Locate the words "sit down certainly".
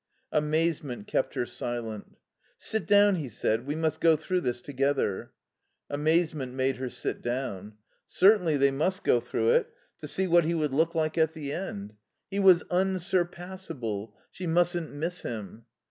6.89-8.57